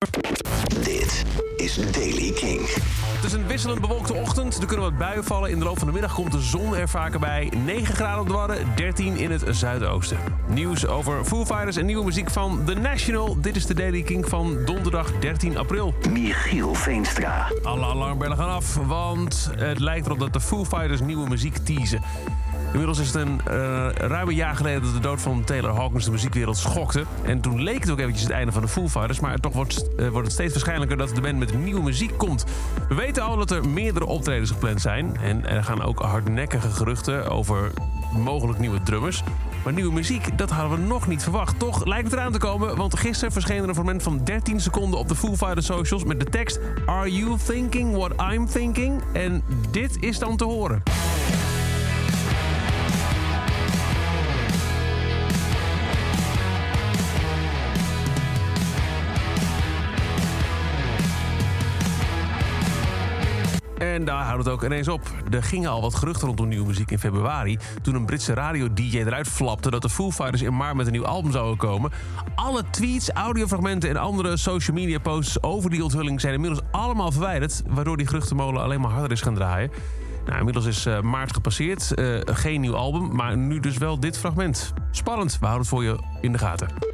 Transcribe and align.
Dit 0.00 0.40
is 1.78 1.92
Daily 1.92 2.32
King. 2.32 2.60
Het 3.14 3.24
is 3.24 3.32
een 3.32 3.46
wisselend 3.46 3.80
bewolkte 3.80 4.14
ochtend. 4.14 4.60
Er 4.60 4.66
kunnen 4.66 4.84
wat 4.84 4.98
buien 4.98 5.24
vallen. 5.24 5.50
In 5.50 5.58
de 5.58 5.64
loop 5.64 5.78
van 5.78 5.86
de 5.86 5.92
middag 5.92 6.14
komt 6.14 6.32
de 6.32 6.40
zon 6.40 6.76
er 6.76 6.88
vaker 6.88 7.20
bij. 7.20 7.52
9 7.64 7.94
graden 7.94 8.20
op 8.20 8.26
de 8.26 8.32
Wadden, 8.32 8.66
13 8.76 9.16
in 9.16 9.30
het 9.30 9.44
zuidoosten. 9.50 10.18
Nieuws 10.48 10.86
over 10.86 11.24
Foo 11.24 11.44
Fighters 11.44 11.76
en 11.76 11.86
nieuwe 11.86 12.04
muziek 12.04 12.30
van 12.30 12.64
The 12.64 12.74
National. 12.74 13.40
Dit 13.40 13.56
is 13.56 13.66
de 13.66 13.74
Daily 13.74 14.02
King 14.02 14.28
van 14.28 14.58
donderdag 14.64 15.12
13 15.20 15.58
april. 15.58 15.94
Michiel 16.10 16.74
Veenstra. 16.74 17.52
Alle 17.62 17.86
alarmbellen 17.86 18.36
gaan 18.36 18.50
af, 18.50 18.74
want 18.74 19.50
het 19.56 19.78
lijkt 19.78 20.06
erop 20.06 20.18
dat 20.18 20.32
de 20.32 20.40
Foo 20.40 20.64
Fighters 20.64 21.00
nieuwe 21.00 21.28
muziek 21.28 21.56
teasen. 21.56 22.02
Inmiddels 22.72 22.98
is 22.98 23.06
het 23.06 23.16
een 23.16 23.40
uh, 23.48 23.88
ruim 23.92 24.30
jaar 24.30 24.56
geleden 24.56 24.82
dat 24.82 24.92
de 24.92 25.00
dood 25.00 25.20
van 25.20 25.44
Taylor 25.44 25.74
Hawkins 25.74 26.04
de 26.04 26.10
muziekwereld 26.10 26.56
schokte. 26.56 27.04
En 27.22 27.40
toen 27.40 27.62
leek 27.62 27.80
het 27.80 27.90
ook 27.90 27.98
eventjes 27.98 28.22
het 28.22 28.32
einde 28.32 28.52
van 28.52 28.62
de 28.62 28.68
Foo 28.68 28.88
Fighters. 28.88 29.20
Maar 29.20 29.38
toch 29.38 29.52
wordt, 29.52 29.84
uh, 29.98 30.08
wordt 30.08 30.26
het 30.26 30.32
steeds 30.32 30.52
waarschijnlijker 30.52 30.96
dat 30.96 31.14
de 31.14 31.20
band 31.20 31.38
met 31.38 31.52
nieuwe 31.64 31.82
muziek 31.82 32.18
komt. 32.18 32.44
We 32.88 32.94
weten 32.94 33.22
al 33.22 33.36
dat 33.36 33.50
er 33.50 33.68
meerdere 33.68 34.06
optredens 34.06 34.50
gepland 34.50 34.80
zijn. 34.80 35.16
En 35.16 35.46
er 35.48 35.64
gaan 35.64 35.82
ook 35.82 36.00
hardnekkige 36.00 36.70
geruchten 36.70 37.30
over 37.30 37.70
mogelijk 38.12 38.58
nieuwe 38.58 38.82
drummers. 38.82 39.22
Maar 39.64 39.72
nieuwe 39.72 39.92
muziek, 39.92 40.38
dat 40.38 40.50
hadden 40.50 40.78
we 40.78 40.86
nog 40.86 41.06
niet 41.06 41.22
verwacht. 41.22 41.58
Toch 41.58 41.84
lijkt 41.84 42.04
het 42.04 42.12
eraan 42.12 42.32
te 42.32 42.38
komen, 42.38 42.76
want 42.76 42.98
gisteren 42.98 43.32
verscheen 43.32 43.62
er 43.62 43.68
een 43.68 43.74
fragment 43.74 44.02
van 44.02 44.24
13 44.24 44.60
seconden 44.60 44.98
op 44.98 45.08
de 45.08 45.14
Foo 45.14 45.36
Fighters 45.36 45.66
socials 45.66 46.04
met 46.04 46.20
de 46.20 46.26
tekst 46.26 46.60
Are 46.86 47.12
you 47.12 47.36
thinking 47.46 47.96
what 47.96 48.12
I'm 48.32 48.46
thinking? 48.46 49.02
En 49.12 49.42
dit 49.70 50.02
is 50.02 50.18
dan 50.18 50.36
te 50.36 50.44
horen. 50.44 50.82
En 63.80 64.04
daar 64.04 64.24
houdt 64.24 64.44
het 64.44 64.52
ook 64.52 64.64
ineens 64.64 64.88
op. 64.88 65.00
Er 65.30 65.42
gingen 65.42 65.70
al 65.70 65.80
wat 65.80 65.94
geruchten 65.94 66.26
rondom 66.26 66.48
nieuwe 66.48 66.66
muziek 66.66 66.90
in 66.90 66.98
februari... 66.98 67.58
toen 67.82 67.94
een 67.94 68.04
Britse 68.06 68.34
radio-dj 68.34 68.98
eruit 68.98 69.28
flapte 69.28 69.70
dat 69.70 69.82
de 69.82 69.90
Foo 69.90 70.10
Fighters 70.10 70.42
in 70.42 70.56
maart 70.56 70.76
met 70.76 70.86
een 70.86 70.92
nieuw 70.92 71.06
album 71.06 71.32
zouden 71.32 71.56
komen. 71.56 71.90
Alle 72.34 72.62
tweets, 72.70 73.10
audiofragmenten 73.10 73.90
en 73.90 73.96
andere 73.96 74.36
social 74.36 74.76
media 74.76 74.98
posts 74.98 75.42
over 75.42 75.70
die 75.70 75.82
onthulling... 75.82 76.20
zijn 76.20 76.34
inmiddels 76.34 76.62
allemaal 76.70 77.12
verwijderd... 77.12 77.62
waardoor 77.66 77.96
die 77.96 78.06
geruchtenmolen 78.06 78.62
alleen 78.62 78.80
maar 78.80 78.90
harder 78.90 79.12
is 79.12 79.20
gaan 79.20 79.34
draaien. 79.34 79.70
Nou, 80.24 80.38
inmiddels 80.38 80.66
is 80.66 80.86
uh, 80.86 81.00
maart 81.00 81.32
gepasseerd. 81.32 81.92
Uh, 81.94 82.20
geen 82.24 82.60
nieuw 82.60 82.76
album, 82.76 83.14
maar 83.14 83.36
nu 83.36 83.60
dus 83.60 83.78
wel 83.78 84.00
dit 84.00 84.18
fragment. 84.18 84.72
Spannend, 84.90 85.32
we 85.32 85.46
houden 85.46 85.60
het 85.60 85.68
voor 85.68 85.84
je 85.84 85.98
in 86.20 86.32
de 86.32 86.38
gaten. 86.38 86.89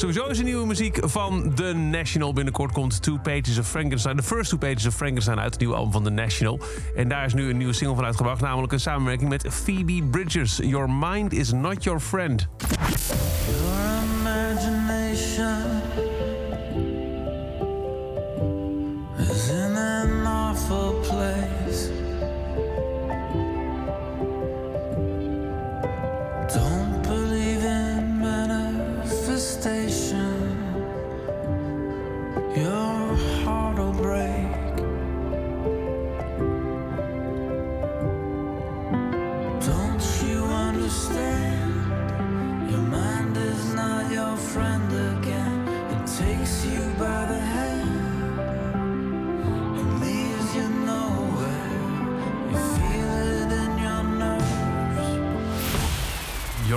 Sowieso 0.00 0.26
is 0.26 0.38
er 0.38 0.44
nieuwe 0.44 0.66
muziek 0.66 0.98
van 1.02 1.54
The 1.54 1.72
National. 1.72 2.32
Binnenkort 2.32 2.72
komt 2.72 3.02
Two 3.02 3.18
Pages 3.22 3.58
of 3.58 3.68
Frankenstein. 3.68 4.16
De 4.16 4.22
First 4.22 4.50
Two 4.50 4.58
Pages 4.58 4.86
of 4.86 4.94
Frankenstein 4.94 5.38
uit 5.38 5.50
het 5.50 5.60
nieuwe 5.60 5.74
album 5.74 5.92
van 5.92 6.02
The 6.02 6.10
National. 6.10 6.60
En 6.96 7.08
daar 7.08 7.24
is 7.24 7.34
nu 7.34 7.50
een 7.50 7.56
nieuwe 7.56 7.72
single 7.72 7.96
van 7.96 8.04
uitgebracht. 8.04 8.40
Namelijk 8.40 8.72
een 8.72 8.80
samenwerking 8.80 9.28
met 9.28 9.46
Phoebe 9.50 10.02
Bridgers. 10.10 10.56
Your 10.56 10.90
mind 10.90 11.32
is 11.32 11.52
not 11.52 11.84
your 11.84 12.00
friend. 12.00 12.48
Your 13.46 14.02
imagination 14.20 15.82
is 19.18 19.48
in 19.48 19.76
an 19.76 20.26
awful 20.26 20.94
place. 21.00 21.90
Don't 26.54 26.89
by 46.98 47.26
the 47.26 47.49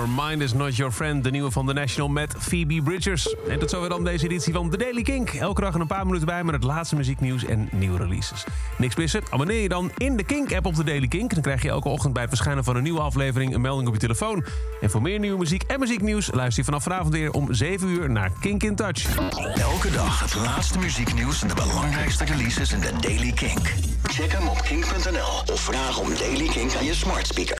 Your 0.00 0.28
Mind 0.28 0.42
is 0.42 0.52
Not 0.52 0.76
Your 0.76 0.92
Friend, 0.92 1.24
de 1.24 1.30
nieuwe 1.30 1.50
van 1.50 1.66
The 1.66 1.72
National 1.72 2.08
met 2.08 2.34
Phoebe 2.38 2.82
Bridgers. 2.82 3.36
En 3.48 3.58
tot 3.58 3.70
zover 3.70 3.88
dan 3.88 4.04
deze 4.04 4.24
editie 4.24 4.52
van 4.52 4.70
The 4.70 4.76
Daily 4.76 5.02
Kink. 5.02 5.30
Elke 5.30 5.60
dag 5.60 5.74
een 5.74 5.86
paar 5.86 6.06
minuten 6.06 6.26
bij 6.26 6.44
met 6.44 6.54
het 6.54 6.64
laatste 6.64 6.96
muzieknieuws 6.96 7.44
en 7.44 7.68
nieuwe 7.72 7.98
releases. 7.98 8.44
Niks 8.78 8.96
missen? 8.96 9.22
Abonneer 9.30 9.62
je 9.62 9.68
dan 9.68 9.90
in 9.96 10.16
de 10.16 10.24
Kink-app 10.24 10.66
op 10.66 10.74
The 10.74 10.84
Daily 10.84 11.08
Kink. 11.08 11.32
Dan 11.34 11.42
krijg 11.42 11.62
je 11.62 11.68
elke 11.68 11.88
ochtend 11.88 12.12
bij 12.12 12.22
het 12.22 12.30
verschijnen 12.30 12.64
van 12.64 12.76
een 12.76 12.82
nieuwe 12.82 13.00
aflevering 13.00 13.54
een 13.54 13.60
melding 13.60 13.88
op 13.88 13.94
je 13.94 14.00
telefoon. 14.00 14.44
En 14.80 14.90
voor 14.90 15.02
meer 15.02 15.18
nieuwe 15.18 15.38
muziek 15.38 15.62
en 15.62 15.80
muzieknieuws 15.80 16.30
luister 16.32 16.58
je 16.58 16.64
vanaf 16.64 16.82
vanavond 16.82 17.12
weer 17.14 17.30
om 17.30 17.54
7 17.54 17.88
uur 17.88 18.10
naar 18.10 18.30
Kink 18.40 18.62
in 18.62 18.76
Touch. 18.76 19.16
Elke 19.54 19.90
dag 19.90 20.20
het 20.20 20.34
laatste 20.34 20.78
muzieknieuws 20.78 21.42
en 21.42 21.48
de 21.48 21.54
belangrijkste 21.54 22.24
releases 22.24 22.72
in 22.72 22.80
de 22.80 22.92
Daily 23.00 23.32
Kink. 23.32 23.74
Check 24.02 24.32
hem 24.32 24.48
op 24.48 24.62
kink.nl 24.62 25.52
of 25.54 25.60
vraag 25.60 25.98
om 25.98 26.08
Daily 26.14 26.48
Kink 26.48 26.74
aan 26.74 26.84
je 26.84 26.94
smart 26.94 27.26
speaker. 27.26 27.48